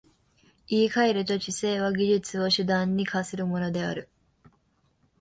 [0.67, 4.09] 言い換えると、知性は技術を手段に化するのである。